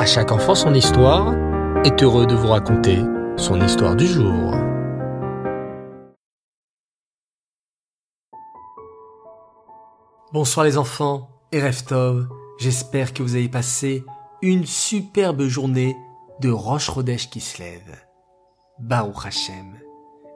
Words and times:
À 0.00 0.06
chaque 0.06 0.32
enfant 0.32 0.54
son 0.54 0.72
histoire 0.72 1.34
est 1.84 2.02
heureux 2.02 2.24
de 2.24 2.34
vous 2.34 2.48
raconter 2.48 3.00
son 3.36 3.60
histoire 3.60 3.94
du 3.94 4.06
jour. 4.06 4.54
Bonsoir 10.32 10.64
les 10.64 10.78
enfants 10.78 11.28
et 11.52 11.60
Reftov, 11.62 12.30
j'espère 12.58 13.12
que 13.12 13.22
vous 13.22 13.34
avez 13.34 13.50
passé 13.50 14.02
une 14.40 14.64
superbe 14.64 15.42
journée 15.42 15.94
de 16.40 16.48
Roche 16.48 16.88
Rodèche 16.88 17.28
qui 17.28 17.42
se 17.42 17.58
lève. 17.58 17.94
Baruch 18.78 19.26
Hashem. 19.26 19.76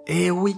Eh 0.07 0.31
oui, 0.31 0.55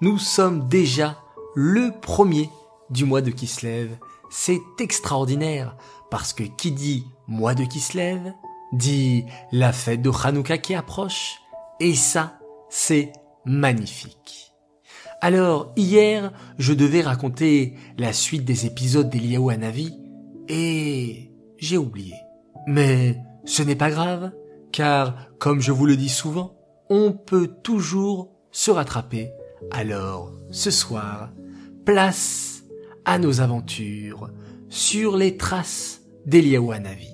nous 0.00 0.16
sommes 0.16 0.68
déjà 0.68 1.18
le 1.54 1.90
premier 2.00 2.48
du 2.88 3.04
mois 3.04 3.20
de 3.20 3.30
Kislev. 3.30 3.90
C'est 4.30 4.60
extraordinaire 4.80 5.76
parce 6.10 6.32
que 6.32 6.44
qui 6.44 6.72
dit 6.72 7.04
mois 7.26 7.54
de 7.54 7.64
Kislev 7.64 8.32
dit 8.72 9.24
la 9.52 9.72
fête 9.72 10.02
de 10.02 10.10
Hanouka 10.10 10.58
qui 10.58 10.74
approche 10.74 11.40
et 11.80 11.94
ça, 11.94 12.38
c'est 12.68 13.12
magnifique. 13.44 14.52
Alors, 15.20 15.72
hier, 15.76 16.32
je 16.58 16.72
devais 16.72 17.02
raconter 17.02 17.74
la 17.96 18.12
suite 18.12 18.44
des 18.44 18.66
épisodes 18.66 19.10
d'Eliaou 19.10 19.50
Hanavi 19.50 19.96
et 20.48 21.32
j'ai 21.58 21.76
oublié. 21.76 22.14
Mais 22.66 23.18
ce 23.44 23.62
n'est 23.62 23.76
pas 23.76 23.90
grave, 23.90 24.32
car, 24.72 25.16
comme 25.38 25.60
je 25.60 25.72
vous 25.72 25.86
le 25.86 25.96
dis 25.96 26.08
souvent, 26.08 26.56
on 26.88 27.12
peut 27.12 27.48
toujours 27.62 28.30
se 28.52 28.70
rattraper. 28.70 29.32
Alors, 29.70 30.32
ce 30.50 30.70
soir, 30.70 31.30
place 31.84 32.57
à 33.04 33.18
nos 33.18 33.40
aventures 33.40 34.30
sur 34.68 35.16
les 35.16 35.36
traces 35.36 36.02
d'Eliaou 36.26 36.72
Hanavi. 36.72 37.08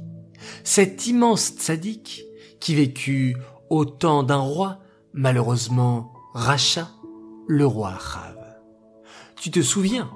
Cet 0.64 1.06
immense 1.06 1.52
tzaddik 1.56 2.24
qui 2.60 2.74
vécut 2.74 3.36
au 3.70 3.84
temps 3.84 4.22
d'un 4.22 4.38
roi, 4.38 4.78
malheureusement 5.12 6.12
Racha, 6.34 6.90
le 7.46 7.66
roi 7.66 7.90
Achav. 7.90 8.36
Tu 9.36 9.50
te 9.50 9.62
souviens 9.62 10.10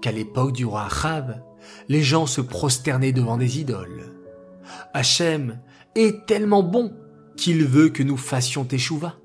qu'à 0.00 0.12
l'époque 0.12 0.52
du 0.52 0.64
roi 0.64 0.84
Achav, 0.84 1.42
les 1.88 2.02
gens 2.02 2.26
se 2.26 2.40
prosternaient 2.40 3.12
devant 3.12 3.36
des 3.36 3.60
idoles. 3.60 4.12
Hachem 4.94 5.60
est 5.94 6.26
tellement 6.26 6.62
bon 6.62 6.92
qu'il 7.36 7.64
veut 7.64 7.90
que 7.90 8.02
nous 8.02 8.16
fassions 8.16 8.64
teshuva. 8.64 9.16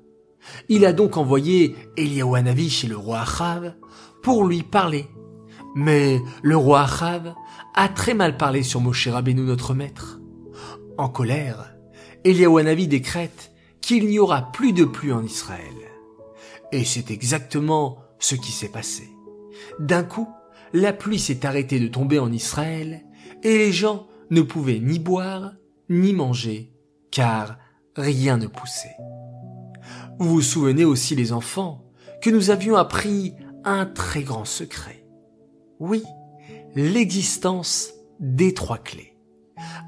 Il 0.68 0.84
a 0.86 0.92
donc 0.92 1.16
envoyé 1.16 1.76
Eliaouanavi 1.96 2.70
chez 2.70 2.86
le 2.86 2.96
roi 2.96 3.20
Achav 3.20 3.74
pour 4.22 4.44
lui 4.44 4.62
parler. 4.62 5.06
Mais 5.74 6.20
le 6.42 6.56
roi 6.56 6.82
Achav 6.82 7.34
a 7.74 7.88
très 7.88 8.14
mal 8.14 8.36
parlé 8.36 8.62
sur 8.62 8.80
Moshe 8.80 9.08
Rabbeinu 9.08 9.42
notre 9.42 9.74
maître. 9.74 10.20
En 10.96 11.08
colère, 11.08 11.74
Eliaouanavi 12.24 12.88
décrète 12.88 13.52
qu'il 13.80 14.06
n'y 14.06 14.18
aura 14.18 14.50
plus 14.52 14.72
de 14.72 14.84
pluie 14.84 15.12
en 15.12 15.22
Israël. 15.22 15.62
Et 16.72 16.84
c'est 16.84 17.10
exactement 17.10 17.98
ce 18.18 18.34
qui 18.34 18.52
s'est 18.52 18.68
passé. 18.68 19.08
D'un 19.78 20.02
coup, 20.02 20.28
la 20.72 20.92
pluie 20.92 21.18
s'est 21.18 21.46
arrêtée 21.46 21.80
de 21.80 21.88
tomber 21.88 22.18
en 22.18 22.32
Israël 22.32 23.04
et 23.42 23.58
les 23.58 23.72
gens 23.72 24.06
ne 24.30 24.42
pouvaient 24.42 24.80
ni 24.80 24.98
boire 24.98 25.52
ni 25.88 26.12
manger 26.12 26.72
car 27.10 27.56
rien 27.96 28.36
ne 28.36 28.46
poussait. 28.46 28.96
Vous 30.18 30.28
vous 30.28 30.42
souvenez 30.42 30.84
aussi 30.84 31.14
les 31.14 31.32
enfants 31.32 31.84
que 32.20 32.30
nous 32.30 32.50
avions 32.50 32.76
appris 32.76 33.34
un 33.64 33.86
très 33.86 34.22
grand 34.22 34.44
secret. 34.44 35.04
Oui, 35.80 36.02
l'existence 36.74 37.92
des 38.18 38.52
trois 38.52 38.78
clés. 38.78 39.16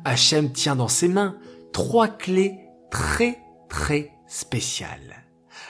Hachem 0.05 0.53
tient 0.53 0.77
dans 0.77 0.89
ses 0.89 1.09
mains 1.09 1.37
trois 1.73 2.09
clés 2.09 2.59
très 2.91 3.39
très 3.69 4.13
spéciales. 4.29 5.25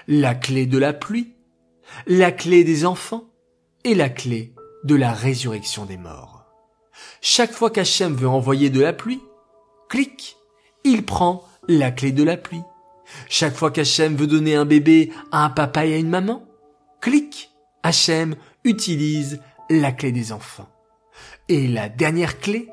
La 0.07 0.35
clé 0.35 0.67
de 0.67 0.79
la 0.79 0.93
pluie, 0.93 1.35
la 2.07 2.33
clé 2.33 2.65
des 2.65 2.85
enfants 2.85 3.25
et 3.85 3.95
la 3.95 4.09
clé 4.09 4.55
de 4.85 4.95
la 4.95 5.13
résurrection 5.13 5.87
des 5.87 5.97
morts. 5.97 6.45
Chaque 7.23 7.53
fois 7.53 7.71
qu'Hachem 7.71 8.15
veut 8.15 8.29
envoyer 8.29 8.71
de 8.71 8.81
la 8.81 8.93
pluie, 8.93 9.21
clic, 9.89 10.37
il 10.85 11.05
prend 11.05 11.45
la 11.69 11.91
clé 11.91 12.13
de 12.13 12.23
la 12.23 12.37
pluie. 12.37 12.63
Chaque 13.29 13.55
fois 13.55 13.71
qu'Hachem 13.71 14.17
veut 14.17 14.27
donner 14.27 14.55
un 14.55 14.65
bébé 14.65 15.13
à 15.33 15.45
un 15.45 15.51
papa 15.51 15.87
et 15.87 15.95
à 15.95 15.99
une 15.99 16.09
maman, 16.09 16.45
clic, 17.01 17.51
Hachem 17.83 18.37
utilise 18.65 19.41
la 19.71 19.93
clé 19.93 20.13
des 20.13 20.33
enfants. 20.33 20.69
Et 21.49 21.69
la 21.69 21.89
dernière 21.89 22.41
clé, 22.41 22.69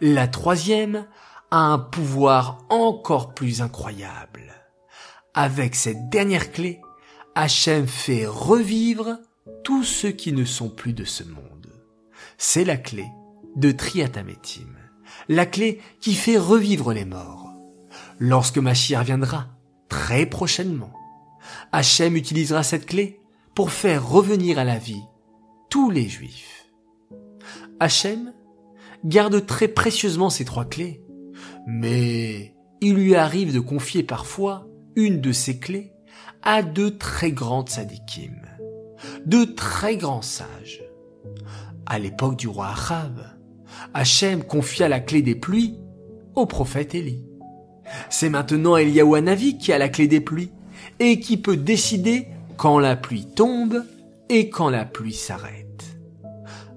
la 0.00 0.28
troisième, 0.28 1.06
a 1.50 1.58
un 1.58 1.78
pouvoir 1.78 2.58
encore 2.68 3.34
plus 3.34 3.62
incroyable. 3.62 4.52
Avec 5.34 5.74
cette 5.74 6.08
dernière 6.08 6.52
clé, 6.52 6.80
Hachem 7.34 7.86
fait 7.86 8.26
revivre 8.26 9.18
tous 9.64 9.84
ceux 9.84 10.10
qui 10.10 10.32
ne 10.32 10.44
sont 10.44 10.68
plus 10.68 10.92
de 10.92 11.04
ce 11.04 11.24
monde. 11.24 11.72
C'est 12.38 12.64
la 12.64 12.76
clé 12.76 13.06
de 13.56 13.70
Triatametim, 13.72 14.76
la 15.28 15.46
clé 15.46 15.80
qui 16.00 16.14
fait 16.14 16.38
revivre 16.38 16.92
les 16.92 17.04
morts. 17.04 17.52
Lorsque 18.18 18.58
Machir 18.58 19.02
viendra, 19.04 19.46
très 19.88 20.26
prochainement, 20.26 20.92
Hachem 21.72 22.16
utilisera 22.16 22.62
cette 22.62 22.86
clé 22.86 23.20
pour 23.54 23.70
faire 23.70 24.06
revenir 24.06 24.58
à 24.58 24.64
la 24.64 24.78
vie 24.78 25.04
tous 25.68 25.90
les 25.90 26.08
juifs. 26.08 26.66
Hachem 27.80 28.32
garde 29.04 29.44
très 29.46 29.68
précieusement 29.68 30.30
ces 30.30 30.44
trois 30.44 30.64
clés, 30.64 31.02
mais 31.66 32.54
il 32.80 32.94
lui 32.94 33.14
arrive 33.14 33.52
de 33.52 33.60
confier 33.60 34.02
parfois 34.02 34.66
une 34.94 35.20
de 35.20 35.32
ces 35.32 35.58
clés 35.58 35.92
à 36.42 36.62
de 36.62 36.88
très 36.88 37.32
grandes 37.32 37.68
sadikim, 37.68 38.40
de 39.26 39.44
très 39.44 39.96
grands 39.96 40.22
sages. 40.22 40.82
À 41.86 41.98
l'époque 41.98 42.36
du 42.36 42.48
roi 42.48 42.68
Achav, 42.68 43.36
Hachem 43.94 44.42
confia 44.42 44.88
la 44.88 45.00
clé 45.00 45.22
des 45.22 45.34
pluies 45.34 45.78
au 46.34 46.46
prophète 46.46 46.94
Élie. 46.94 47.24
C'est 48.10 48.30
maintenant 48.30 48.76
Eliyahu 48.76 49.16
Hanavi 49.16 49.58
qui 49.58 49.72
a 49.72 49.78
la 49.78 49.88
clé 49.88 50.08
des 50.08 50.20
pluies 50.20 50.50
et 50.98 51.20
qui 51.20 51.36
peut 51.36 51.56
décider 51.56 52.28
quand 52.56 52.78
la 52.78 52.96
pluie 52.96 53.26
tombe 53.26 53.84
et 54.28 54.50
quand 54.50 54.70
la 54.70 54.84
pluie 54.84 55.14
s'arrête. 55.14 55.66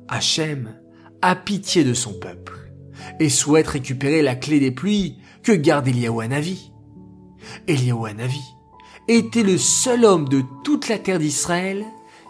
Hachem 0.07 0.75
a 1.21 1.35
pitié 1.35 1.83
de 1.83 1.93
son 1.93 2.13
peuple 2.13 2.73
et 3.19 3.29
souhaite 3.29 3.67
récupérer 3.67 4.21
la 4.21 4.35
clé 4.35 4.59
des 4.59 4.71
pluies 4.71 5.17
que 5.43 5.51
garde 5.51 5.87
Eliyahu 5.87 6.21
Hanavi. 6.21 6.71
Était 9.07 9.43
le 9.43 9.57
seul 9.57 10.05
homme 10.05 10.29
de 10.29 10.43
toute 10.63 10.87
la 10.87 10.99
terre 10.99 11.19
d'Israël 11.19 11.83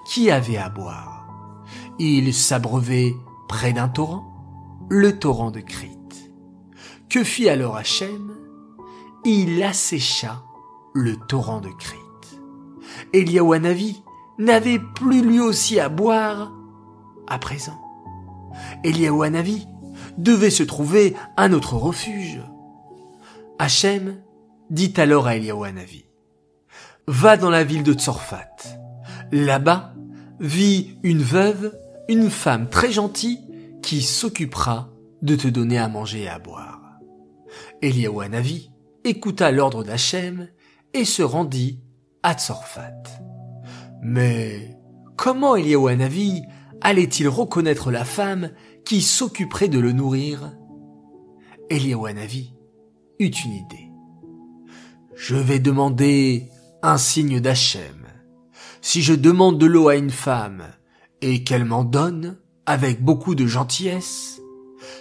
qui 0.08 0.32
avait 0.32 0.58
à 0.58 0.70
boire. 0.70 1.28
Il 2.00 2.34
s'abreuvait 2.34 3.14
près 3.50 3.74
d'un 3.74 3.90
torrent, 3.90 4.26
le 4.90 5.20
torrent 5.20 5.52
de 5.52 5.60
Crite. 5.60 6.32
Que 7.10 7.24
fit 7.24 7.50
alors 7.50 7.76
Hachem? 7.76 8.32
Il 9.26 9.62
assécha 9.62 10.42
le 10.94 11.18
torrent 11.18 11.60
de 11.60 11.70
Crite. 11.70 12.00
Hanavi 13.14 14.02
n'avait 14.40 14.80
plus 14.80 15.22
lui 15.22 15.40
aussi 15.40 15.80
à 15.80 15.90
boire 15.90 16.52
à 17.28 17.38
présent. 17.38 17.80
Eliyahu 18.84 19.24
Hanavi 19.24 19.68
devait 20.18 20.50
se 20.50 20.64
trouver 20.64 21.16
un 21.38 21.54
autre 21.54 21.76
refuge. 21.76 22.42
Hachem 23.60 24.22
dit 24.70 24.94
alors 24.98 25.28
à 25.28 25.36
Eliyahu 25.36 25.66
Hanavi, 25.66 26.06
va 27.08 27.38
dans 27.38 27.50
la 27.50 27.64
ville 27.64 27.84
de 27.84 27.94
Tzorfat. 27.94 28.56
Là-bas 29.32 29.94
vit 30.40 30.98
une 31.04 31.22
veuve, 31.22 31.78
une 32.08 32.30
femme 32.30 32.70
très 32.70 32.92
gentille 32.92 33.40
qui 33.82 34.02
s'occupera 34.02 34.90
de 35.22 35.36
te 35.36 35.48
donner 35.48 35.78
à 35.78 35.90
manger 35.90 36.24
et 36.24 36.30
à 36.30 36.40
boire. 36.40 36.80
Eliyahu 37.82 38.24
Hanavi 38.24 38.72
écouta 39.04 39.52
l'ordre 39.52 39.84
d'Hachem 39.84 40.48
et 40.94 41.06
se 41.06 41.24
rendit 41.24 41.80
à 42.24 42.34
Tzorfat. 42.34 43.04
Mais 44.02 44.78
comment 45.18 45.56
Eliyahu 45.56 45.90
Hanavi 45.90 46.44
allait-il 46.82 47.28
reconnaître 47.28 47.92
la 47.92 48.06
femme 48.06 48.52
qui 48.86 49.02
s'occuperait 49.02 49.68
de 49.68 49.80
le 49.80 49.92
nourrir? 49.92 50.52
Eliyahu 51.70 52.08
Hanavi 52.08 52.54
eut 53.20 53.28
une 53.28 53.54
idée. 53.54 53.92
Je 55.16 55.36
vais 55.36 55.60
demander 55.60 56.50
un 56.82 56.98
signe 56.98 57.40
d'Hachem. 57.42 58.08
Si 58.82 59.02
je 59.02 59.14
demande 59.14 59.58
de 59.58 59.66
l'eau 59.66 59.90
à 59.90 59.96
une 59.96 60.10
femme 60.10 60.64
et 61.22 61.44
qu'elle 61.44 61.66
m'en 61.66 61.84
donne 61.84 62.38
avec 62.66 63.04
beaucoup 63.04 63.36
de 63.36 63.46
gentillesse, 63.46 64.40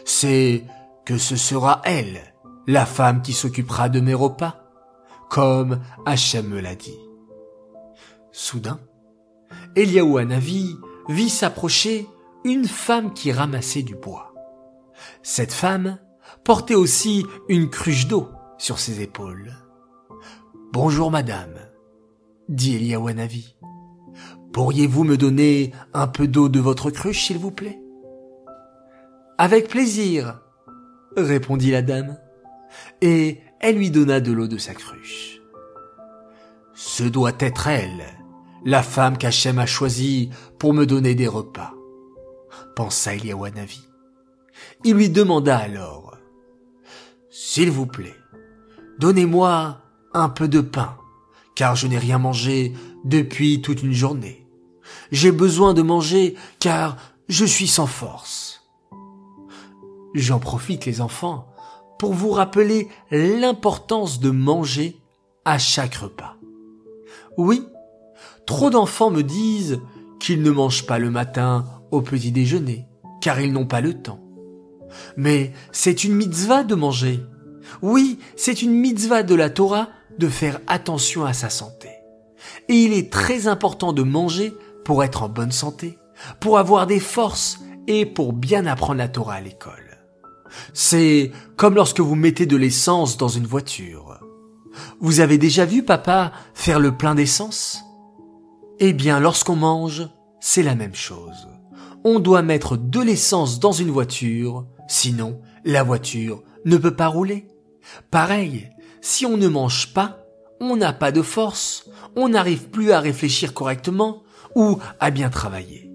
c'est 0.04 0.64
que 1.04 1.18
ce 1.18 1.36
sera 1.36 1.80
elle, 1.84 2.34
la 2.66 2.84
femme 2.84 3.22
qui 3.22 3.32
s'occupera 3.32 3.88
de 3.88 4.00
mes 4.00 4.14
repas, 4.14 4.64
comme 5.30 5.80
Hachem 6.04 6.48
me 6.48 6.60
l'a 6.60 6.74
dit. 6.74 6.98
Soudain, 8.38 8.79
Eliaou 9.75 10.17
Hanavi 10.17 10.76
vit 11.08 11.29
s'approcher 11.29 12.06
une 12.44 12.67
femme 12.67 13.12
qui 13.12 13.32
ramassait 13.32 13.82
du 13.82 13.96
bois. 13.96 14.32
Cette 15.25 15.52
femme 15.52 15.99
portait 16.44 16.76
aussi 16.76 17.26
une 17.49 17.69
cruche 17.69 18.06
d'eau 18.06 18.29
sur 18.56 18.79
ses 18.79 19.02
épaules. 19.02 19.52
Bonjour 20.73 21.11
madame, 21.11 21.56
dit 22.49 22.76
Eliawanavi. 22.76 23.56
Pourriez-vous 24.52 25.02
me 25.02 25.17
donner 25.17 25.73
un 25.93 26.06
peu 26.06 26.29
d'eau 26.29 26.49
de 26.49 26.61
votre 26.61 26.93
cruche, 26.93 27.26
s'il 27.26 27.38
vous 27.38 27.50
plaît 27.50 27.81
Avec 29.37 29.67
plaisir, 29.67 30.40
répondit 31.17 31.73
la 31.73 31.82
dame, 31.82 32.17
et 33.00 33.40
elle 33.58 33.79
lui 33.79 33.90
donna 33.90 34.20
de 34.20 34.31
l'eau 34.31 34.46
de 34.46 34.58
sa 34.58 34.75
cruche. 34.75 35.40
Ce 36.73 37.02
doit 37.02 37.32
être 37.40 37.67
elle, 37.67 38.17
la 38.64 38.82
femme 38.82 39.19
qu'Hachem 39.19 39.58
a 39.58 39.66
choisie 39.66 40.31
pour 40.58 40.75
me 40.75 40.87
donner 40.87 41.14
des 41.14 41.28
repas, 41.28 41.75
pensa 42.76 43.14
Eliawanavi. 43.14 43.81
Il 44.84 44.94
lui 44.94 45.10
demanda 45.10 45.56
alors, 45.56 46.16
S'il 47.31 47.70
vous 47.70 47.87
plaît, 47.87 48.16
donnez-moi 48.99 49.81
un 50.12 50.28
peu 50.28 50.49
de 50.49 50.60
pain, 50.60 50.96
car 51.55 51.76
je 51.76 51.87
n'ai 51.87 51.99
rien 51.99 52.19
mangé 52.19 52.72
depuis 53.05 53.62
toute 53.62 53.82
une 53.82 53.93
journée. 53.93 54.46
J'ai 55.12 55.32
besoin 55.32 55.75
de 55.75 55.82
manger, 55.82 56.34
car 56.58 56.96
je 57.28 57.44
suis 57.44 57.69
sans 57.69 57.87
force. 57.87 58.62
J'en 60.14 60.40
profite, 60.40 60.87
les 60.87 61.00
enfants, 61.00 61.49
pour 61.99 62.14
vous 62.14 62.31
rappeler 62.31 62.88
l'importance 63.11 64.20
de 64.20 64.31
manger 64.31 65.00
à 65.44 65.58
chaque 65.58 65.96
repas. 65.96 66.37
Oui, 67.37 67.64
trop 68.48 68.70
d'enfants 68.70 69.10
me 69.10 69.22
disent 69.22 69.78
qu'ils 70.18 70.40
ne 70.40 70.50
mangent 70.50 70.86
pas 70.86 70.98
le 70.98 71.10
matin 71.10 71.66
au 71.90 72.00
petit 72.00 72.32
déjeuner, 72.32 72.86
car 73.20 73.38
ils 73.42 73.52
n'ont 73.52 73.66
pas 73.66 73.82
le 73.82 73.92
temps. 73.92 74.20
Mais 75.18 75.52
c'est 75.70 76.02
une 76.02 76.14
mitzvah 76.14 76.64
de 76.64 76.74
manger. 76.74 77.20
Oui, 77.82 78.18
c'est 78.36 78.62
une 78.62 78.72
mitzvah 78.72 79.22
de 79.22 79.34
la 79.34 79.50
Torah 79.50 79.90
de 80.18 80.28
faire 80.28 80.60
attention 80.66 81.26
à 81.26 81.34
sa 81.34 81.50
santé. 81.50 81.90
Et 82.70 82.76
il 82.84 82.94
est 82.94 83.12
très 83.12 83.48
important 83.48 83.92
de 83.92 84.02
manger 84.02 84.54
pour 84.82 85.04
être 85.04 85.24
en 85.24 85.28
bonne 85.28 85.52
santé, 85.52 85.98
pour 86.40 86.56
avoir 86.58 86.86
des 86.86 87.00
forces 87.00 87.58
et 87.86 88.06
pour 88.06 88.32
bien 88.32 88.64
apprendre 88.64 88.98
la 88.98 89.08
Torah 89.08 89.34
à 89.34 89.40
l'école. 89.42 89.98
C'est 90.72 91.32
comme 91.56 91.74
lorsque 91.74 92.00
vous 92.00 92.14
mettez 92.14 92.46
de 92.46 92.56
l'essence 92.56 93.18
dans 93.18 93.28
une 93.28 93.46
voiture. 93.46 94.20
Vous 95.00 95.20
avez 95.20 95.36
déjà 95.36 95.66
vu 95.66 95.82
papa 95.82 96.32
faire 96.54 96.80
le 96.80 96.96
plein 96.96 97.14
d'essence? 97.14 97.84
Eh 98.80 98.92
bien, 98.92 99.19
lorsqu'on 99.19 99.56
mange, 99.56 100.08
c'est 100.40 100.62
la 100.62 100.76
même 100.76 100.94
chose. 100.94 101.48
On 102.04 102.20
doit 102.20 102.42
mettre 102.42 102.76
de 102.76 103.00
l'essence 103.00 103.58
dans 103.58 103.72
une 103.72 103.90
voiture, 103.90 104.66
sinon 104.86 105.40
la 105.64 105.82
voiture 105.82 106.44
ne 106.64 106.76
peut 106.76 106.94
pas 106.94 107.08
rouler. 107.08 107.48
Pareil, 108.12 108.70
si 109.00 109.26
on 109.26 109.36
ne 109.36 109.48
mange 109.48 109.92
pas, 109.94 110.25
on 110.60 110.76
n'a 110.76 110.92
pas 110.92 111.10
de 111.10 111.22
force, 111.22 111.90
on 112.14 112.28
n'arrive 112.28 112.69
plus 112.69 112.92
à 112.92 113.00
réfléchir 113.00 113.52
correctement 113.52 114.22
ou 114.54 114.78
à 115.00 115.10
bien 115.10 115.28
travailler. 115.28 115.90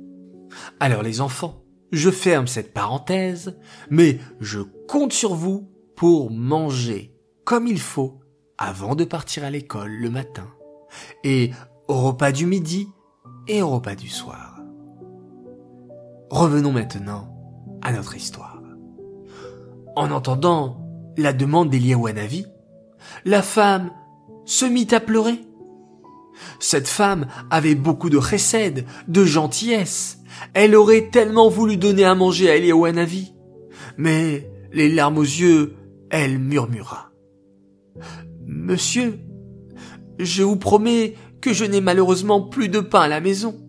Alors 0.82 1.04
les 1.04 1.22
enfants, 1.22 1.64
je 1.94 2.10
ferme 2.10 2.48
cette 2.48 2.74
parenthèse, 2.74 3.58
mais 3.90 4.20
je 4.42 4.60
compte 4.90 5.14
sur 5.14 5.36
vous 5.36 5.70
pour 5.96 6.32
manger 6.32 7.16
comme 7.46 7.68
il 7.68 7.80
faut 7.80 8.20
avant 8.58 8.96
de 8.96 9.06
partir 9.06 9.46
à 9.46 9.50
l'école 9.50 9.92
le 9.92 10.10
matin, 10.10 10.48
et 11.24 11.52
au 11.88 11.96
repas 11.96 12.32
du 12.32 12.46
midi 12.46 12.90
et 13.48 13.62
au 13.62 13.70
repas 13.70 13.96
du 13.96 14.08
soir. 14.08 14.60
Revenons 16.30 16.72
maintenant 16.72 17.30
à 17.82 17.92
notre 17.92 18.16
histoire. 18.16 18.62
En 19.96 20.10
entendant 20.12 20.80
la 21.18 21.34
demande 21.34 21.70
d'Eliawanavi, 21.70 22.46
la 23.26 23.42
femme 23.42 23.92
se 24.46 24.66
mit 24.66 24.88
à 24.92 25.00
pleurer. 25.00 25.40
Cette 26.60 26.88
femme 26.88 27.28
avait 27.52 27.76
beaucoup 27.76 28.10
de 28.10 28.20
chesed, 28.20 28.86
de 29.08 29.26
gentillesse. 29.26 30.20
Elle 30.54 30.76
aurait 30.76 31.10
tellement 31.12 31.50
voulu 31.50 31.78
donner 31.78 32.06
à 32.06 32.16
manger 32.16 32.50
à 32.50 32.56
Eliawanavi. 32.56 33.34
Mais, 33.98 34.50
les 34.72 34.90
larmes 34.90 35.20
aux 35.20 35.22
yeux, 35.22 35.76
elle 36.10 36.40
murmura. 36.40 37.12
Monsieur, 38.46 39.20
je 40.18 40.42
vous 40.42 40.58
promets 40.58 41.16
que 41.44 41.52
je 41.52 41.66
n'ai 41.66 41.82
malheureusement 41.82 42.40
plus 42.40 42.70
de 42.70 42.80
pain 42.80 43.02
à 43.02 43.08
la 43.10 43.20
maison. 43.20 43.62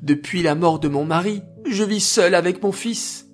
Depuis 0.00 0.44
la 0.44 0.54
mort 0.54 0.78
de 0.78 0.86
mon 0.86 1.04
mari, 1.04 1.42
je 1.66 1.82
vis 1.82 1.98
seul 1.98 2.36
avec 2.36 2.62
mon 2.62 2.70
fils. 2.70 3.26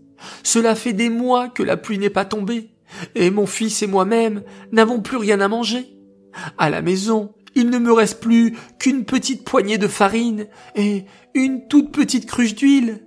Cela 0.43 0.75
fait 0.75 0.94
des 0.94 1.11
mois 1.11 1.50
que 1.50 1.62
la 1.62 1.76
pluie 1.76 1.99
n'est 1.99 2.08
pas 2.08 2.25
tombée, 2.25 2.70
et 3.14 3.31
mon 3.31 3.44
fils 3.44 3.82
et 3.82 3.87
moi-même 3.87 4.43
n'avons 4.73 5.02
plus 5.02 5.19
rien 5.19 5.43
à 5.43 5.49
manger. 5.49 5.94
À 6.56 6.70
la 6.70 6.81
maison, 6.81 7.34
il 7.55 7.69
ne 7.69 7.78
me 7.78 7.93
reste 7.93 8.20
plus 8.20 8.56
qu'une 8.78 9.05
petite 9.05 9.44
poignée 9.44 9.76
de 9.76 9.88
farine 9.88 10.46
et 10.75 11.05
une 11.34 11.69
toute 11.69 11.93
petite 11.93 12.25
cruche 12.25 12.55
d'huile. 12.55 13.06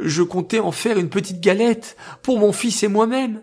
Je 0.00 0.22
comptais 0.22 0.60
en 0.60 0.70
faire 0.70 0.98
une 0.98 1.08
petite 1.08 1.40
galette 1.40 1.96
pour 2.22 2.38
mon 2.38 2.52
fils 2.52 2.82
et 2.82 2.88
moi-même. 2.88 3.40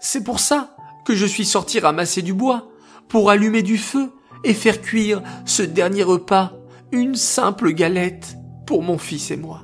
C'est 0.00 0.24
pour 0.24 0.40
ça 0.40 0.76
que 1.06 1.14
je 1.14 1.26
suis 1.26 1.44
sorti 1.46 1.78
ramasser 1.78 2.22
du 2.22 2.34
bois, 2.34 2.72
pour 3.08 3.30
allumer 3.30 3.62
du 3.62 3.78
feu 3.78 4.10
et 4.44 4.54
faire 4.54 4.80
cuire 4.80 5.22
ce 5.44 5.62
dernier 5.62 6.02
repas, 6.02 6.52
une 6.90 7.14
simple 7.14 7.72
galette 7.72 8.36
pour 8.66 8.82
mon 8.82 8.98
fils 8.98 9.30
et 9.30 9.36
moi. 9.36 9.62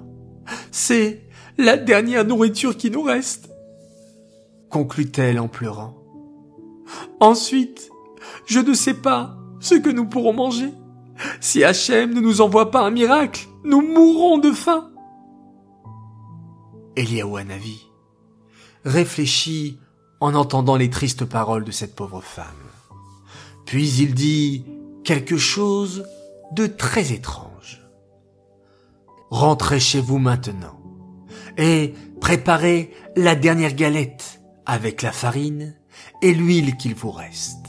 C'est 0.70 1.22
la 1.56 1.76
dernière 1.76 2.24
nourriture 2.24 2.76
qui 2.76 2.90
nous 2.90 3.02
reste, 3.02 3.50
conclut-elle 4.70 5.38
en 5.40 5.48
pleurant. 5.48 5.94
Ensuite, 7.20 7.90
je 8.46 8.60
ne 8.60 8.74
sais 8.74 8.94
pas 8.94 9.36
ce 9.60 9.74
que 9.74 9.90
nous 9.90 10.06
pourrons 10.06 10.32
manger. 10.32 10.72
Si 11.40 11.64
Hachem 11.64 12.14
ne 12.14 12.20
nous 12.20 12.40
envoie 12.40 12.70
pas 12.70 12.82
un 12.82 12.90
miracle, 12.90 13.48
nous 13.64 13.82
mourrons 13.82 14.38
de 14.38 14.52
faim. 14.52 14.90
Eliawanavi 16.96 17.86
réfléchit 18.84 19.78
en 20.20 20.34
entendant 20.34 20.76
les 20.76 20.90
tristes 20.90 21.24
paroles 21.24 21.64
de 21.64 21.70
cette 21.70 21.94
pauvre 21.94 22.22
femme. 22.22 22.46
Puis 23.68 23.98
il 23.98 24.14
dit 24.14 24.64
quelque 25.04 25.36
chose 25.36 26.06
de 26.52 26.66
très 26.66 27.12
étrange. 27.12 27.86
Rentrez 29.28 29.78
chez 29.78 30.00
vous 30.00 30.16
maintenant 30.16 30.80
et 31.58 31.92
préparez 32.18 32.90
la 33.14 33.34
dernière 33.34 33.74
galette 33.74 34.40
avec 34.64 35.02
la 35.02 35.12
farine 35.12 35.76
et 36.22 36.32
l'huile 36.32 36.78
qu'il 36.78 36.94
vous 36.94 37.10
reste. 37.10 37.66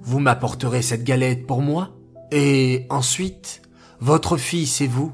Vous 0.00 0.18
m'apporterez 0.18 0.80
cette 0.80 1.04
galette 1.04 1.46
pour 1.46 1.60
moi, 1.60 1.90
et 2.30 2.86
ensuite, 2.88 3.60
votre 4.00 4.38
fils 4.38 4.80
et 4.80 4.86
vous, 4.86 5.12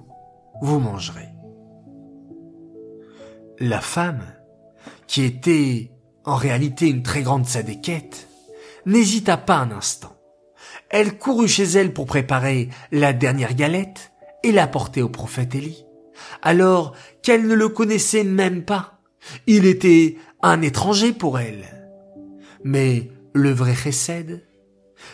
vous 0.63 0.79
mangerez. 0.79 1.31
La 3.59 3.81
femme, 3.81 4.23
qui 5.09 5.25
était 5.25 5.91
en 6.25 6.37
réalité 6.37 6.89
une 6.89 7.03
très 7.03 7.23
grande 7.23 7.47
sadéquette, 7.47 8.29
n'hésita 8.87 9.37
pas 9.37 9.57
un 9.57 9.71
instant. 9.71 10.17
Elle 10.91 11.19
courut 11.19 11.49
chez 11.49 11.65
elle 11.65 11.93
pour 11.93 12.07
préparer 12.07 12.69
la 12.93 13.13
dernière 13.13 13.55
galette 13.55 14.13
et 14.43 14.53
la 14.53 14.67
porter 14.67 15.03
au 15.03 15.09
prophète 15.09 15.55
Élie, 15.55 15.85
alors 16.43 16.95
qu'elle 17.23 17.47
ne 17.47 17.55
le 17.55 17.69
connaissait 17.69 18.25
même 18.25 18.65
pas. 18.65 19.01
Il 19.47 19.67
était 19.67 20.17
un 20.43 20.63
étranger 20.63 21.13
pour 21.13 21.39
elle. 21.39 21.65
Mais 22.63 23.11
le 23.33 23.51
vrai 23.51 23.75
chesed, 23.75 24.47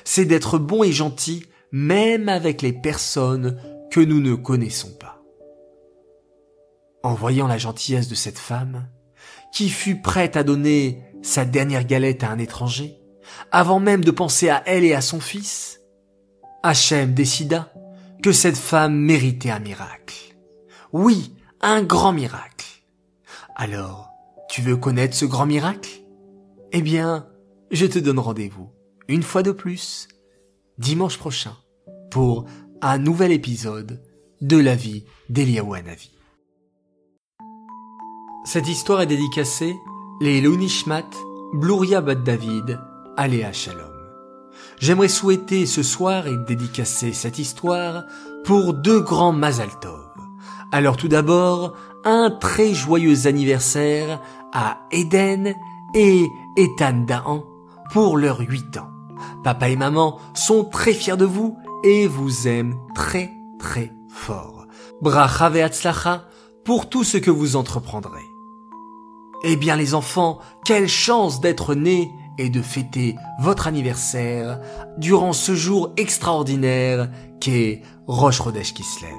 c'est 0.05 0.25
d'être 0.25 0.59
bon 0.59 0.83
et 0.83 0.93
gentil 0.93 1.47
même 1.73 2.29
avec 2.29 2.63
les 2.63 2.73
personnes 2.73 3.61
que 3.91 4.01
nous 4.01 4.21
ne 4.21 4.35
connaissons 4.35 4.93
pas. 4.99 5.23
En 7.03 7.15
voyant 7.15 7.47
la 7.47 7.59
gentillesse 7.59 8.09
de 8.09 8.15
cette 8.15 8.39
femme, 8.39 8.89
qui 9.53 9.69
fut 9.69 10.01
prête 10.01 10.37
à 10.37 10.43
donner 10.43 11.03
sa 11.23 11.45
dernière 11.45 11.85
galette 11.85 12.25
à 12.25 12.31
un 12.31 12.39
étranger, 12.39 13.00
avant 13.53 13.81
même 13.81 14.05
de 14.05 14.11
penser 14.11 14.49
à 14.49 14.63
elle 14.67 14.85
et 14.85 14.95
à 14.95 15.01
son 15.01 15.21
fils, 15.21 15.81
Hachem 16.63 17.15
décida 17.15 17.73
que 18.23 18.33
cette 18.33 18.57
femme 18.57 18.95
méritait 18.95 19.51
un 19.51 19.61
miracle. 19.61 20.37
Oui, 20.93 21.35
un 21.61 21.83
grand 21.83 22.13
miracle. 22.13 22.67
Alors, 23.57 24.11
tu 24.49 24.63
veux 24.63 24.77
connaître 24.77 25.17
ce 25.17 25.25
grand 25.25 25.47
miracle? 25.47 26.03
Eh 26.73 26.83
bien, 26.83 27.29
je 27.71 27.87
te 27.87 27.99
donne 27.99 28.19
rendez-vous, 28.19 28.71
une 29.09 29.23
fois 29.23 29.43
de 29.43 29.53
plus, 29.53 30.09
dimanche 30.79 31.19
prochain, 31.19 31.57
pour 32.11 32.47
un 32.83 32.99
nouvel 32.99 33.33
épisode 33.33 34.03
de 34.41 34.57
la 34.57 34.75
vie 34.75 35.05
d'Eliaou 35.29 35.75
Hanavi. 35.75 36.11
Cette 38.45 38.69
histoire 38.69 39.03
est 39.03 39.07
dédicacée 39.07 39.75
les 40.21 40.41
Lunishmat, 40.41 41.09
Bluria 41.55 42.01
Bat 42.01 42.17
David, 42.17 42.81
Aléa 43.17 43.53
Shalom. 43.53 43.93
J'aimerais 44.79 45.09
souhaiter 45.09 45.67
ce 45.67 45.83
soir 45.83 46.27
et 46.27 46.37
dédicacer 46.37 47.13
cette 47.13 47.39
histoire 47.39 48.05
pour 48.45 48.75
deux 48.75 49.01
grands 49.01 49.33
Mazal 49.33 49.71
Tov. 49.81 50.07
Alors 50.73 50.97
tout 50.97 51.09
d'abord, 51.09 51.75
un 52.05 52.31
très 52.31 52.73
joyeux 52.73 53.27
anniversaire 53.27 54.21
à 54.53 54.79
Eden 54.91 55.55
et 55.95 56.27
Ethan 56.57 57.05
Daan 57.07 57.43
pour 57.93 58.17
leurs 58.17 58.41
8 58.41 58.79
ans. 58.79 58.91
Papa 59.45 59.69
et 59.69 59.77
maman 59.77 60.19
sont 60.35 60.65
très 60.65 60.93
fiers 60.93 61.17
de 61.17 61.25
vous 61.25 61.59
et 61.85 62.07
vous 62.07 62.49
aiment 62.49 62.77
très 62.95 63.33
très 63.59 63.93
fort. 64.09 64.67
Bracha 65.03 65.51
ve'atzlacha 65.51 66.25
pour 66.65 66.89
tout 66.89 67.05
ce 67.05 67.17
que 67.17 67.31
vous 67.31 67.57
entreprendrez. 67.57 68.25
Eh 69.43 69.57
bien 69.57 69.77
les 69.77 69.95
enfants, 69.95 70.39
quelle 70.65 70.89
chance 70.89 71.41
d'être 71.41 71.75
nés 71.75 72.11
et 72.41 72.49
de 72.49 72.63
fêter 72.63 73.17
votre 73.39 73.67
anniversaire 73.67 74.59
durant 74.97 75.35
ce 75.35 75.55
jour 75.55 75.93
extraordinaire 75.99 77.11
qu'est 77.39 77.83
Rosh 78.07 78.39
Chodesh 78.39 78.73
Kislev. 78.73 79.13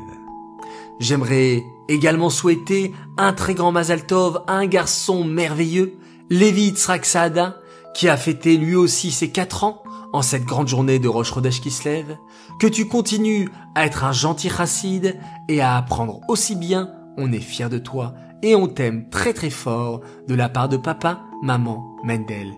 J'aimerais 1.00 1.64
également 1.88 2.32
souhaiter 2.32 2.92
un 3.18 3.32
très 3.34 3.54
grand 3.54 3.72
Mazal 3.72 4.06
Tov 4.08 4.42
à 4.48 4.54
un 4.54 4.66
garçon 4.66 5.24
merveilleux, 5.24 5.94
Lévi 6.32 6.64
Yitzhak 6.64 7.06
Saada, 7.06 7.58
qui 7.94 8.10
a 8.10 8.18
fêté 8.18 8.58
lui 8.58 8.76
aussi 8.76 9.12
ses 9.12 9.30
quatre 9.30 9.64
ans 9.64 9.84
en 10.14 10.24
cette 10.24 10.46
grande 10.46 10.68
journée 10.68 10.98
de 10.98 11.08
Rosh 11.08 11.32
Chodesh 11.34 11.62
Kislev, 11.62 12.18
que 12.60 12.68
tu 12.68 12.88
continues 12.88 13.50
à 13.76 13.86
être 13.86 14.04
un 14.04 14.14
gentil 14.14 14.50
chassid 14.50 15.16
et 15.48 15.62
à 15.62 15.78
apprendre 15.78 16.22
aussi 16.28 16.56
bien, 16.56 16.90
on 17.18 17.32
est 17.32 17.40
fier 17.40 17.70
de 17.70 17.78
toi 17.78 18.16
et 18.42 18.56
on 18.56 18.68
t'aime 18.68 19.10
très 19.10 19.34
très 19.34 19.52
fort 19.52 20.02
de 20.28 20.34
la 20.34 20.50
part 20.50 20.70
de 20.70 20.78
papa, 20.78 21.22
maman, 21.44 21.96
Mendel 22.04 22.56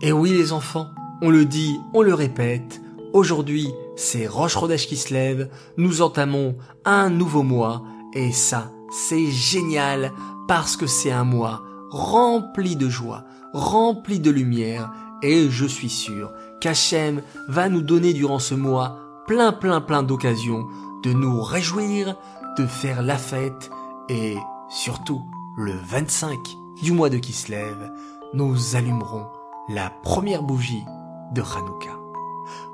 et 0.00 0.12
oui 0.12 0.30
les 0.30 0.52
enfants, 0.52 0.86
on 1.20 1.30
le 1.30 1.44
dit, 1.44 1.80
on 1.94 2.02
le 2.02 2.14
répète, 2.14 2.80
aujourd'hui 3.12 3.72
c'est 3.96 4.28
Roche 4.28 4.52
Chodesh 4.54 4.86
qui 4.86 4.96
se 4.96 5.12
lève, 5.12 5.50
nous 5.76 6.00
entamons 6.00 6.56
un 6.84 7.10
nouveau 7.10 7.42
mois 7.42 7.82
et 8.14 8.30
ça 8.30 8.70
c'est 8.90 9.26
génial 9.26 10.12
parce 10.46 10.76
que 10.76 10.86
c'est 10.86 11.10
un 11.10 11.24
mois 11.24 11.62
rempli 11.90 12.76
de 12.76 12.88
joie, 12.88 13.24
rempli 13.52 14.20
de 14.20 14.30
lumière 14.30 14.92
et 15.24 15.50
je 15.50 15.66
suis 15.66 15.90
sûr 15.90 16.30
qu'Hachem 16.60 17.20
va 17.48 17.68
nous 17.68 17.82
donner 17.82 18.12
durant 18.12 18.38
ce 18.38 18.54
mois 18.54 19.24
plein 19.26 19.50
plein 19.50 19.80
plein 19.80 20.04
d'occasions 20.04 20.68
de 21.02 21.12
nous 21.12 21.42
réjouir, 21.42 22.16
de 22.56 22.66
faire 22.66 23.02
la 23.02 23.16
fête 23.16 23.70
et 24.08 24.36
surtout 24.68 25.22
le 25.56 25.72
25 25.90 26.38
du 26.80 26.92
mois 26.92 27.10
de 27.10 27.18
Kislev, 27.18 27.90
nous 28.34 28.76
allumerons 28.76 29.26
la 29.68 29.90
première 29.90 30.42
bougie 30.42 30.84
de 31.32 31.42
Hanouka. 31.42 31.90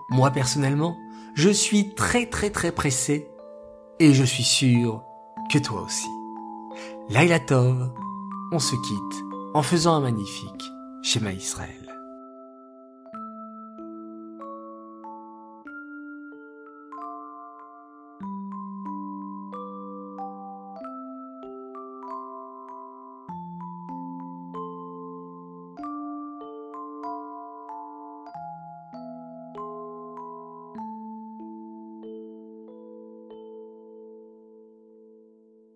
Moi 0.09 0.31
personnellement, 0.31 0.97
je 1.35 1.51
suis 1.51 1.95
très 1.95 2.27
très 2.27 2.51
très 2.51 2.73
pressé 2.73 3.31
et 3.99 4.15
je 4.15 4.25
suis 4.25 4.45
sûr 4.45 5.03
que 5.53 5.59
toi 5.59 5.83
aussi. 5.83 6.09
Laila 7.09 7.41
Tov, 7.41 7.93
on 8.53 8.59
se 8.59 8.75
quitte 8.75 9.25
en 9.55 9.63
faisant 9.63 9.95
un 9.95 10.01
magnifique 10.01 10.65
schéma 11.03 11.33
Israël. 11.33 11.88